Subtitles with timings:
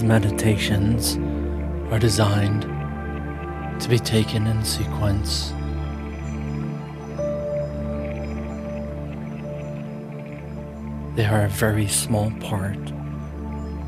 [0.00, 1.18] These meditations
[1.92, 2.62] are designed
[3.82, 5.50] to be taken in sequence.
[11.16, 12.78] They are a very small part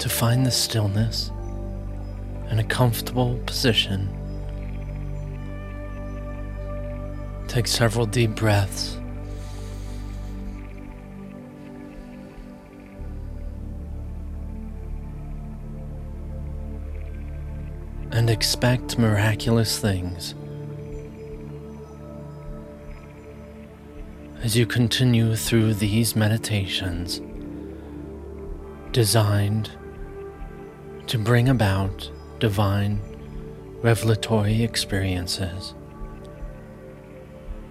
[0.00, 1.30] to find the stillness
[2.48, 4.08] and a comfortable position.
[7.46, 8.96] Take several deep breaths.
[18.10, 20.34] And expect miraculous things.
[24.48, 27.20] As you continue through these meditations
[28.92, 29.70] designed
[31.06, 32.98] to bring about divine
[33.82, 35.74] revelatory experiences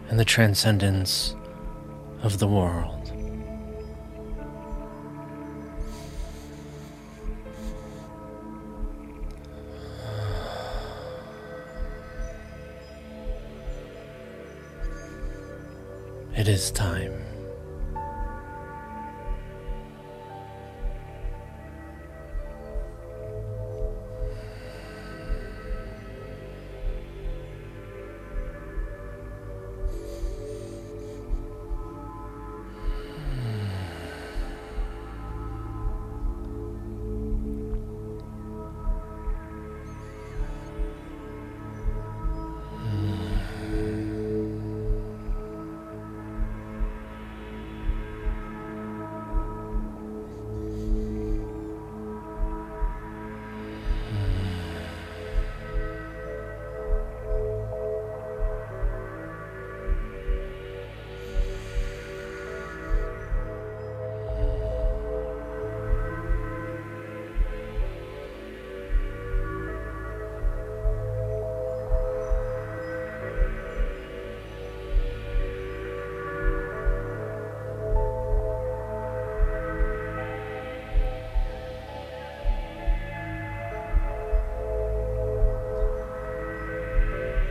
[0.10, 1.36] and the transcendence
[2.22, 2.97] of the world.
[16.58, 17.17] It is time.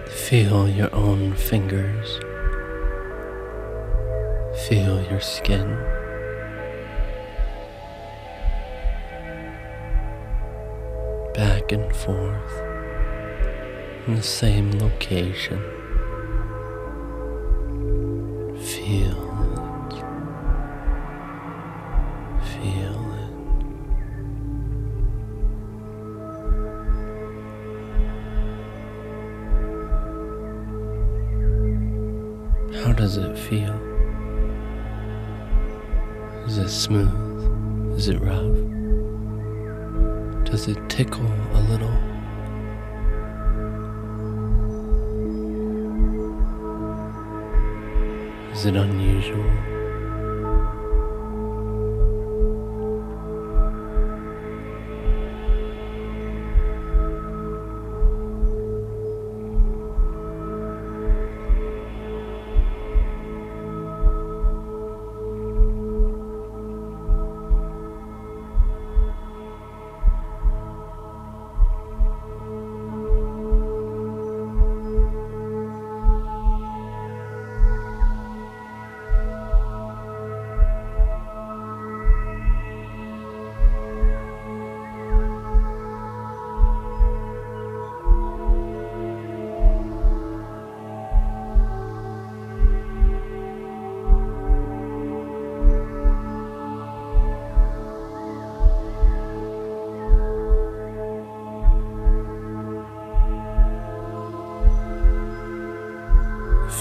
[0.08, 2.20] Feel your own fingers.
[4.68, 5.76] Feel your skin.
[11.34, 12.62] Back and forth
[14.06, 15.85] in the same location.
[36.86, 37.98] Smooth?
[37.98, 38.56] Is it rough?
[40.44, 41.90] Does it tickle a little?
[48.52, 49.75] Is it unusual?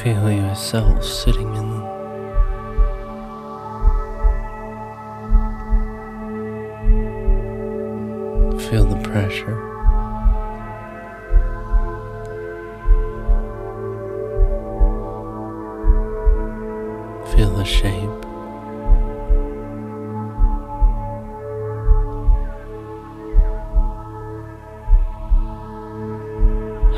[0.06, 1.81] Feel yourself sitting in them.
[8.60, 9.57] Feel the pressure.
[17.36, 18.25] Feel the shape.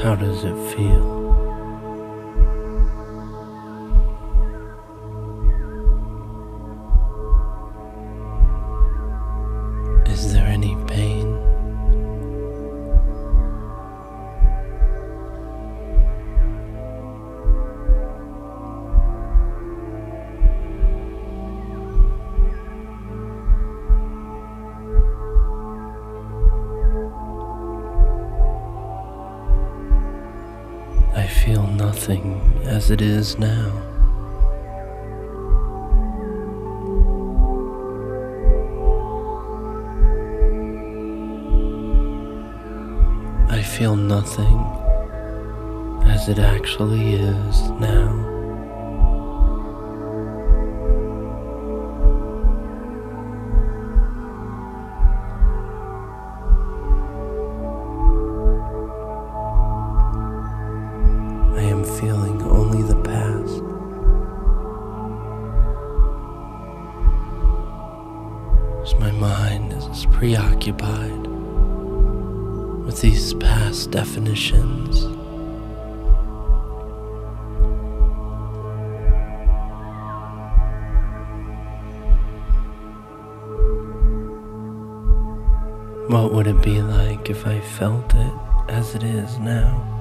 [0.03, 1.16] How does it feel?
[32.77, 33.71] As it is now.
[43.49, 44.59] I feel nothing
[46.05, 48.36] as it actually is now.
[89.17, 89.96] Is now?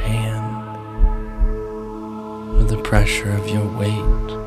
[0.00, 0.56] Hand
[2.56, 4.40] or the pressure of your weight.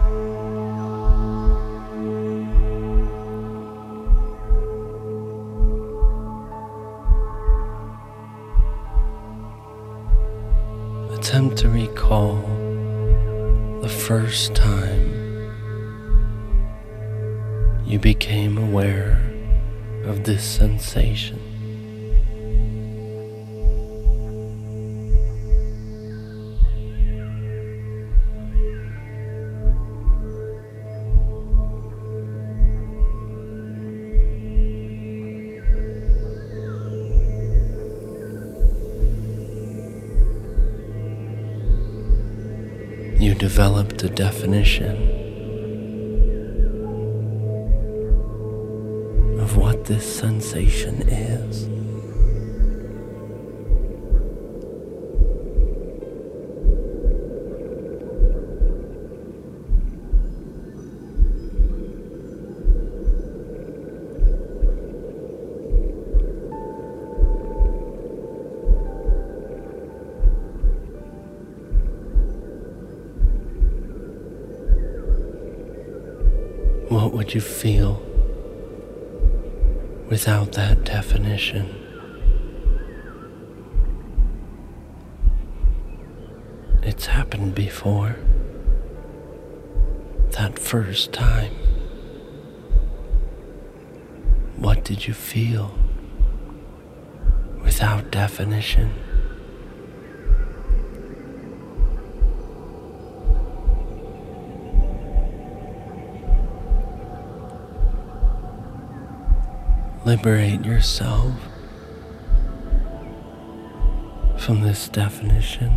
[11.24, 12.36] attempt to recall
[13.82, 15.14] the first time
[17.86, 19.22] you became aware
[20.04, 21.53] of this sensation.
[43.56, 44.98] Developed a definition
[49.40, 51.83] of what this sensation is.
[77.24, 78.04] Would you feel
[80.10, 81.74] without that definition?
[86.82, 88.18] It's happened before.
[90.32, 91.54] That first time.
[94.58, 95.74] What did you feel
[97.64, 98.92] without definition?
[110.06, 111.34] Liberate yourself
[114.38, 115.72] from this definition.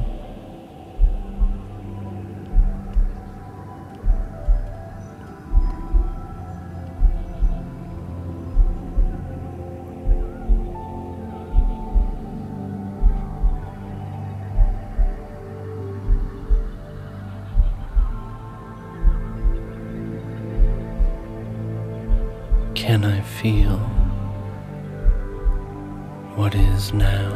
[22.74, 23.95] Can I feel?
[26.86, 27.32] Is now.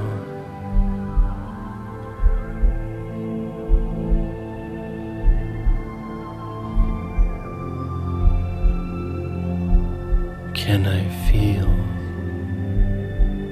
[10.55, 11.67] Can I feel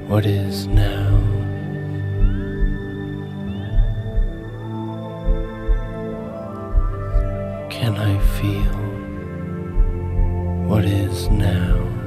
[0.08, 1.18] what is now?
[7.70, 8.76] Can I feel
[10.68, 11.97] what is now?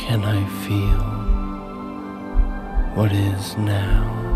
[0.00, 1.04] can I feel
[2.96, 4.29] what is now?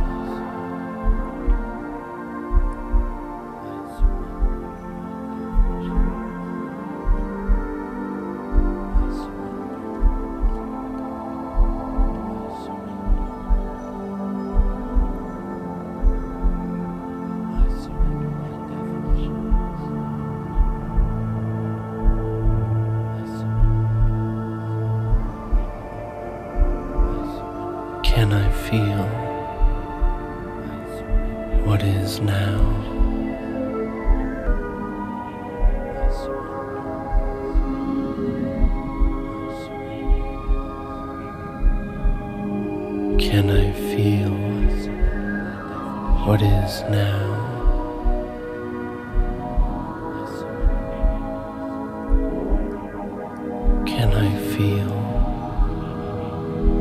[54.57, 54.89] feel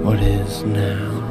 [0.04, 1.23] what is now.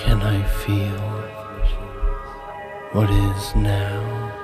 [0.00, 1.00] can I feel
[2.92, 4.37] what is now?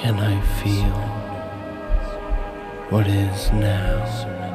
[0.00, 0.96] can I feel
[2.88, 4.49] what is now?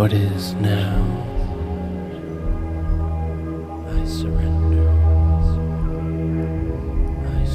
[0.00, 0.96] what is now.
[3.86, 4.88] I surrender.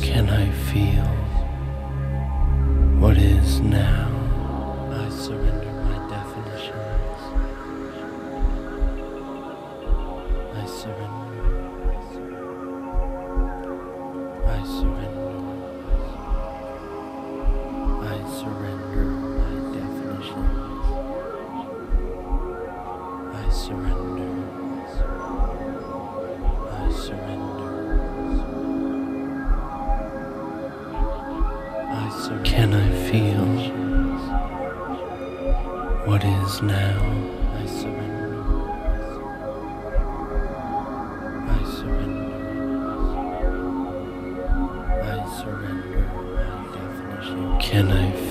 [0.04, 1.08] Can I feel
[3.02, 4.05] what is now?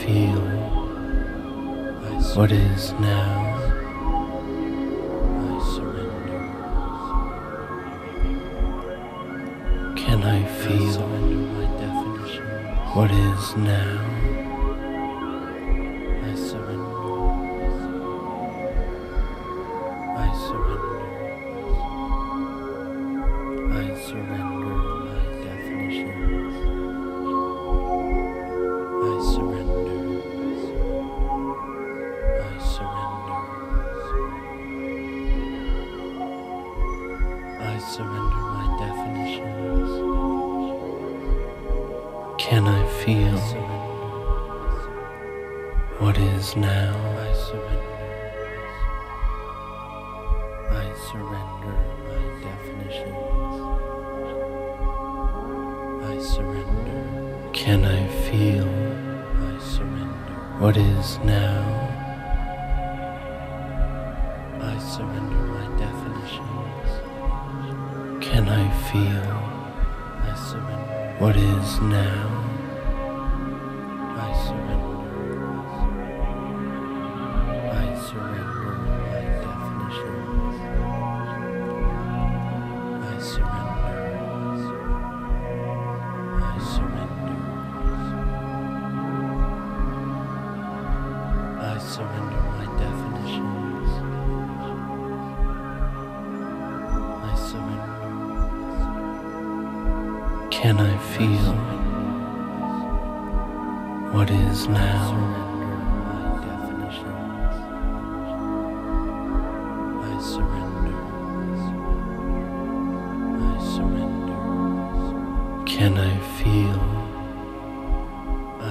[0.05, 0.41] Feel
[2.37, 3.41] what is now?
[9.97, 11.01] Can I feel
[12.95, 14.44] what is now?
[56.45, 57.51] Surrender.
[57.53, 58.69] Can I feel
[59.61, 60.35] surrender.
[60.59, 61.63] what is now?
[64.61, 66.90] I surrender my definitions.
[68.27, 69.27] Can I feel
[70.37, 71.16] surrender.
[71.18, 72.54] what is now?
[115.77, 116.79] Can I feel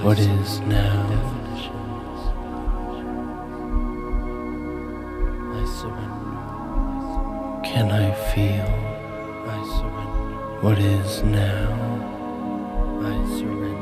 [0.02, 1.04] What is now?
[7.62, 8.68] Can I feel
[9.52, 10.60] I surrender.
[10.62, 11.66] what is now?
[13.02, 13.73] I surrender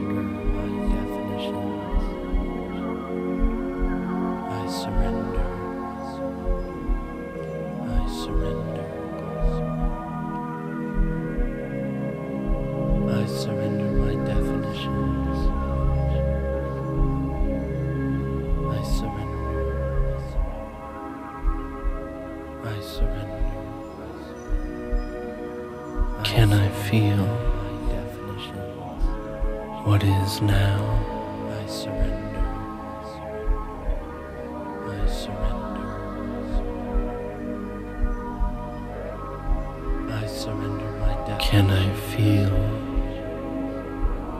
[40.52, 41.50] I surrender my definitions.
[41.50, 42.50] Can I feel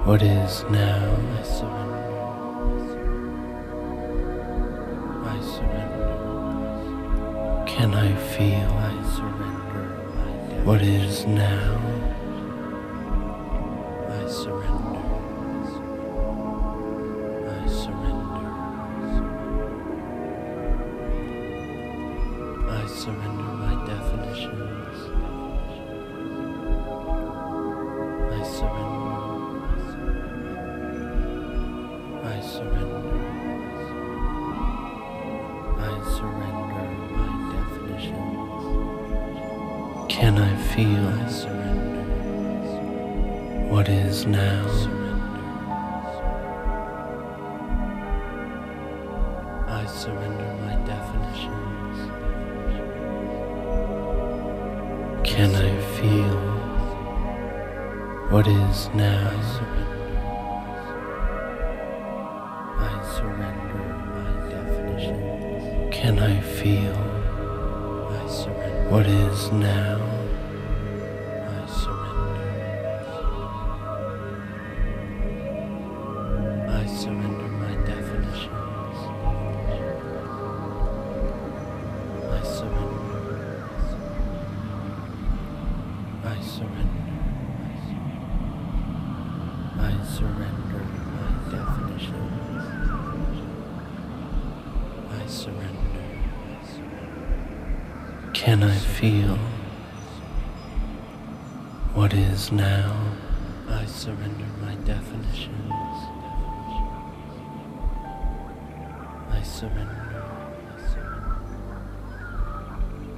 [0.05, 1.17] what is now?
[1.39, 2.13] I surrender.
[5.25, 6.13] I surrender.
[7.67, 12.02] Can I feel I surrender my what is now?
[49.83, 51.97] I surrender my definitions.
[55.25, 56.39] Can I feel
[58.31, 59.43] what is I now?
[59.59, 60.21] surrender.
[62.79, 63.83] I surrender
[64.15, 65.93] my definitions.
[65.93, 66.97] Can I feel
[68.09, 68.89] I surrender.
[68.89, 70.12] what is now?
[105.47, 106.09] Definitions.
[109.31, 110.25] I surrender.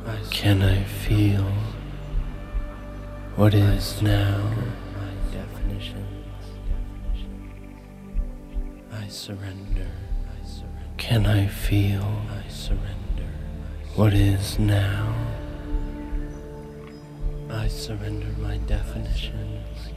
[0.06, 1.50] I Can I feel
[3.36, 4.38] what is now?
[4.98, 5.96] My definitions.
[8.92, 9.90] I surrender.
[10.28, 10.94] I surrender.
[10.98, 13.28] Can I feel I surrender.
[13.96, 15.14] what is now?
[17.50, 19.93] I surrender my definitions.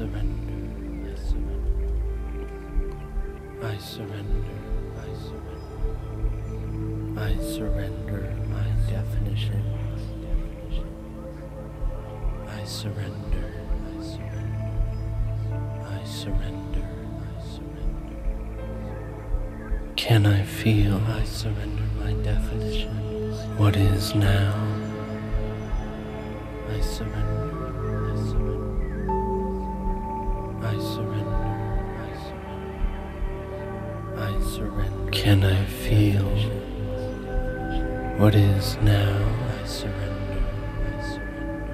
[0.00, 0.56] Surrender.
[1.12, 1.84] I surrender.
[3.62, 4.56] I surrender.
[4.96, 6.00] I surrender.
[7.20, 10.02] I surrender my definitions.
[12.48, 13.52] I surrender.
[13.84, 14.80] I surrender.
[15.84, 16.88] I surrender.
[17.20, 18.20] I surrender.
[19.96, 23.36] Can I feel I surrender my definitions.
[23.58, 24.54] what is now?
[26.70, 27.49] I surrender.
[35.12, 36.24] Can I feel
[38.16, 39.18] what is now?
[39.60, 40.42] I surrender.
[40.86, 41.66] I surrender.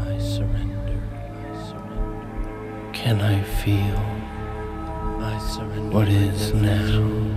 [0.00, 1.02] I surrender.
[1.40, 2.90] I surrender.
[2.92, 4.00] Can I feel
[5.22, 5.94] I surrender.
[5.94, 7.33] what is now?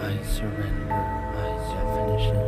[0.00, 1.02] I surrender
[1.36, 2.42] my definition.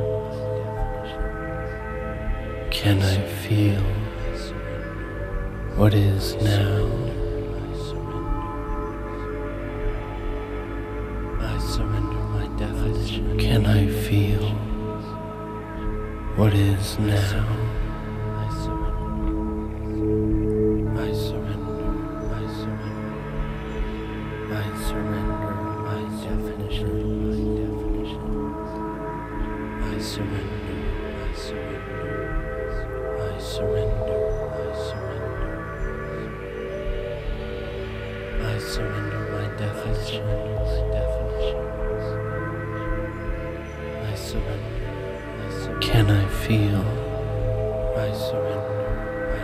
[2.70, 3.82] Can I feel
[5.76, 6.86] what is now?
[7.58, 8.44] I surrender.
[11.40, 12.44] I surrender my.
[13.38, 14.44] Can I feel
[16.36, 17.83] what is now?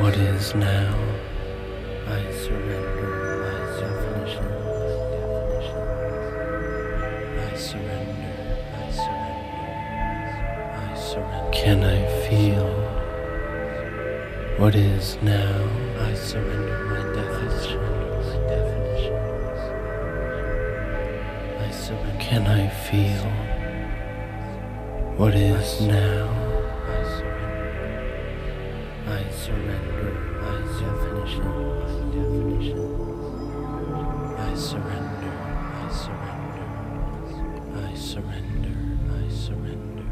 [0.01, 0.95] What is now?
[2.07, 4.47] I surrender my definition.
[7.39, 8.35] I surrender.
[8.81, 9.71] I surrender.
[10.81, 11.51] I surrender.
[11.53, 12.69] Can I feel
[14.59, 15.69] what is now?
[16.01, 17.81] I surrender my definition.
[18.25, 19.17] My definition.
[21.61, 22.19] I surrender.
[22.19, 23.27] Can I feel
[25.19, 26.40] what is now?
[29.51, 31.45] Surrender my definition.
[31.81, 32.91] My definition.
[34.39, 35.35] I surrender.
[35.75, 36.69] I surrender.
[37.75, 38.77] I surrender.
[39.11, 40.07] I surrender.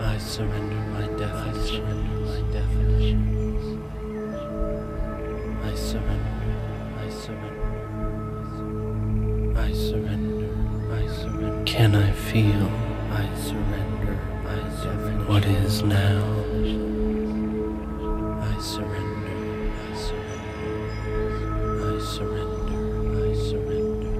[0.00, 1.84] I surrender my definition.
[2.24, 3.20] My definition.
[5.62, 6.54] I surrender.
[6.98, 7.68] I surrender.
[9.56, 10.52] I surrender.
[10.92, 11.64] I surrender.
[11.64, 12.70] Can I feel
[13.10, 13.93] I surrender.
[15.26, 16.22] What is now?
[18.40, 19.72] I surrender.
[19.80, 20.78] I surrender.
[21.80, 22.80] I surrender.
[23.24, 24.14] I surrender.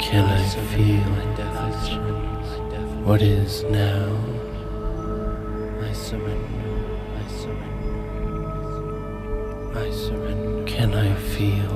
[0.00, 1.22] Can I feel.
[3.04, 4.16] What is now?
[5.80, 6.98] I surrender.
[7.18, 7.98] I surrender.
[9.76, 10.64] I surrender.
[10.66, 11.72] Can I feel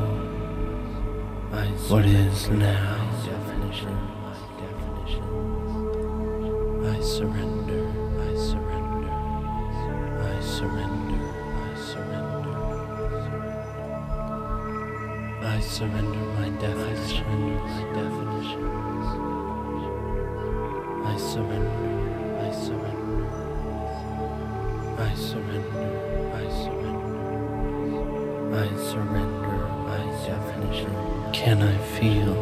[1.52, 4.15] I what surrender is now?
[7.16, 7.88] Surrender.
[8.20, 9.14] I surrender.
[10.20, 11.22] I surrender.
[11.64, 12.56] I surrender.
[15.40, 17.56] I surrender my definition.
[17.64, 18.64] My definition.
[21.06, 21.88] I surrender.
[22.38, 23.28] I surrender.
[24.98, 25.88] I surrender.
[26.34, 27.16] I surrender.
[28.62, 30.92] I surrender my definition.
[31.32, 32.36] Can I feel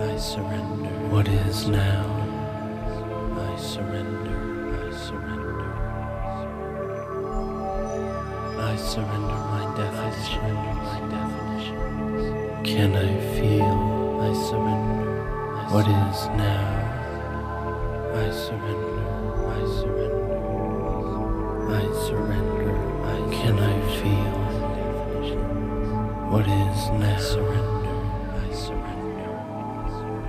[0.00, 0.92] I surrender.
[1.08, 2.21] what is now?
[3.72, 4.36] I surrender.
[4.76, 5.64] I surrender.
[8.60, 10.54] I surrender my definition.
[10.84, 12.64] My definition.
[12.64, 13.72] Can I feel
[14.20, 15.24] I surrender.
[15.56, 16.10] I what surrender.
[16.10, 16.68] is now?
[18.12, 19.08] I surrender.
[19.48, 20.36] I surrender.
[21.72, 22.76] I surrender.
[23.06, 24.36] I Can I feel
[26.28, 27.16] what is now?
[27.16, 27.96] I surrender.
[28.36, 29.32] I surrender,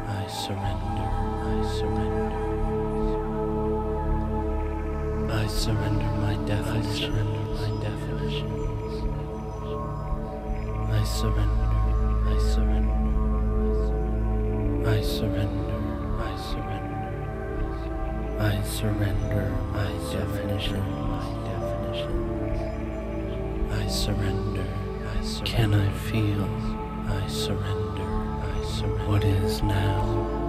[0.07, 1.09] I surrender.
[1.43, 2.22] I surrender
[5.71, 7.13] my definition,
[7.55, 9.03] my definitions.
[10.91, 11.79] I surrender,
[12.27, 12.93] I surrender.
[14.89, 15.79] I surrender,
[16.19, 16.99] I surrender.
[18.39, 20.83] I surrender my definition.
[21.07, 22.13] my definition.
[23.71, 24.67] I surrender,
[25.07, 25.45] I surrender.
[25.45, 26.43] Can I feel
[27.07, 29.05] I surrender, I surrender.
[29.07, 30.42] what is now?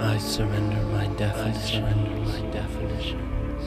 [0.00, 3.62] I surrender my I definition, surrender my definitions.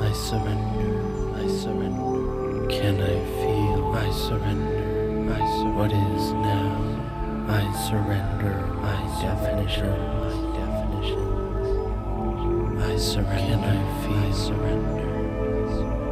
[0.00, 0.92] I surrender,
[1.36, 2.66] I surrender.
[2.68, 5.76] Can I feel I surrender, I surrender.
[5.76, 6.72] what is now?
[7.48, 9.96] I surrender my definition.
[10.18, 11.28] my definition.
[12.80, 15.10] I surrender, Can I feel I surrender.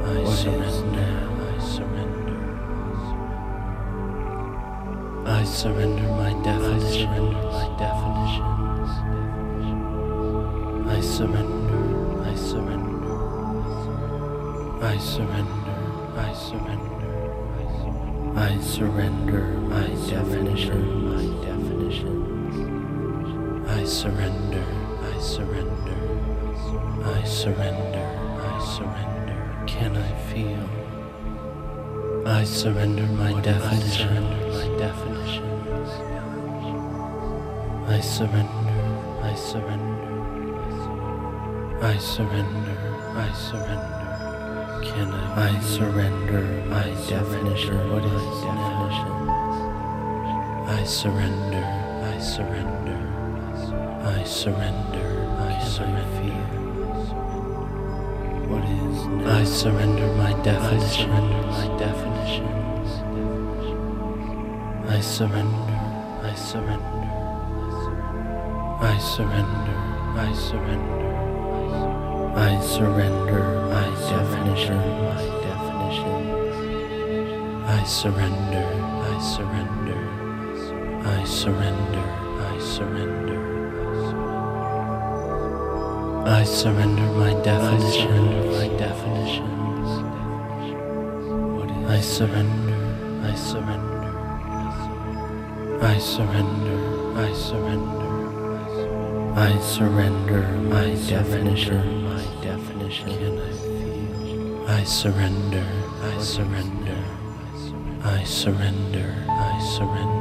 [0.05, 1.30] I what is surrender, now?
[5.41, 8.91] I surrender my definition, my definitions.
[10.87, 13.17] I surrender, I surrender.
[14.85, 15.79] I surrender,
[16.19, 17.09] I surrender.
[18.37, 21.09] I surrender my definition.
[21.09, 22.55] my definitions.
[23.71, 24.67] I surrender,
[25.01, 26.01] I surrender.
[27.03, 28.07] I surrender,
[28.43, 29.65] I surrender.
[29.67, 30.80] Can I feel
[32.27, 34.31] I surrender my definition, now?
[34.53, 35.91] my definitions.
[37.89, 40.11] I surrender, I surrender.
[41.83, 42.79] I surrender,
[43.17, 44.01] I surrender.
[44.85, 47.91] Can I, I surrender my definition?
[47.91, 49.13] What is definition?
[50.69, 51.65] I surrender,
[52.05, 53.01] I surrender.
[54.05, 56.60] I surrender, I I surrender.
[58.51, 59.39] What is now?
[59.39, 62.89] I surrender my I surrender my definitions.
[64.91, 65.79] I surrender,
[66.21, 67.11] I surrender.
[68.83, 69.79] I surrender,
[70.19, 71.11] I surrender.
[72.35, 74.79] I surrender my definition.
[75.07, 76.21] my definition.
[77.67, 78.67] I surrender,
[79.11, 80.01] I surrender.
[81.07, 82.09] I surrender,
[82.51, 83.60] I surrender.
[86.27, 89.89] I surrender my definition, my definitions.
[91.57, 93.91] What is I surrender, I surrender.
[95.83, 98.01] I surrender, I surrender.
[99.37, 102.05] I surrender my definition.
[102.05, 103.09] my definition.
[103.09, 105.67] Can I feel I surrender,
[106.03, 107.05] I surrender.
[108.05, 110.20] I surrender, I surrender.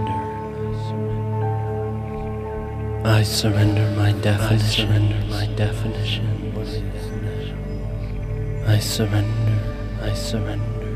[3.20, 6.56] I surrender my definition, surrender my definition.
[6.56, 6.80] what is
[7.20, 8.72] now?
[8.72, 9.60] I surrender,
[10.02, 10.88] I surrender.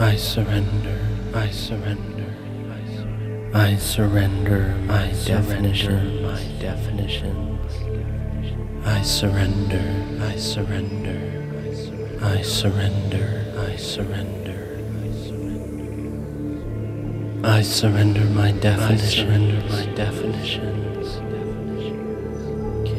[0.00, 0.98] I surrender,
[1.32, 2.34] I surrender.
[3.54, 6.22] I surrender my I definition.
[6.22, 7.60] my definition.
[8.84, 9.86] I surrender,
[10.24, 11.20] I surrender.
[12.20, 14.47] I surrender, I surrender.
[17.48, 21.16] I surrender my definition, surrender my definitions.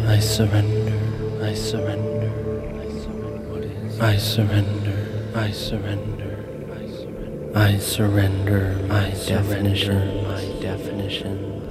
[0.07, 2.31] I surrender, I surrender.
[4.01, 6.45] I surrender, I surrender.
[7.55, 10.23] I surrender my I definition.
[10.23, 11.67] my definition.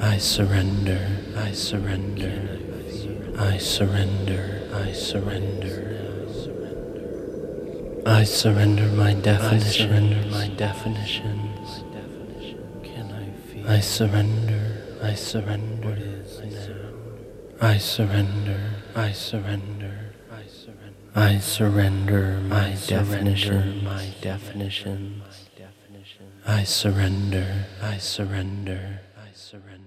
[0.00, 2.60] I surrender, I surrender.
[3.38, 5.94] I surrender, I surrender.
[8.06, 11.53] I surrender my definition, my definitions.
[13.66, 15.88] I surrender, I surrender.
[15.88, 17.66] what is now?
[17.66, 18.60] I surrender,
[18.94, 20.14] I surrender.
[20.30, 21.14] I surrender.
[21.14, 23.84] I surrender my definition.
[23.84, 25.22] my definition.
[26.46, 29.83] I surrender, I surrender, I surrender.